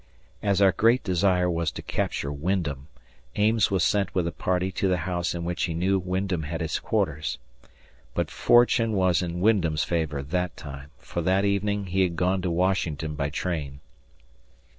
As 0.41 0.63
our 0.63 0.71
great 0.71 1.03
desire 1.03 1.47
was 1.47 1.69
to 1.73 1.83
capture 1.83 2.33
Wyndham, 2.33 2.87
Ames 3.35 3.69
was 3.69 3.83
sent 3.83 4.15
with 4.15 4.25
a 4.25 4.31
party 4.31 4.71
to 4.71 4.87
the 4.87 4.97
house 5.05 5.35
in 5.35 5.43
which 5.45 5.65
he 5.65 5.75
knew 5.75 5.99
Wyndham 5.99 6.41
had 6.41 6.59
his 6.59 6.79
quarters. 6.79 7.37
But 8.15 8.31
fortune 8.31 8.93
was 8.93 9.21
in 9.21 9.41
Wyndham's 9.41 9.83
favor 9.83 10.23
that 10.23 10.57
time, 10.57 10.89
for 10.97 11.21
that 11.21 11.45
evening 11.45 11.85
he 11.85 12.01
had 12.01 12.15
gone 12.15 12.41
to 12.41 12.49
Washington 12.49 13.13
by 13.13 13.29
train. 13.29 13.79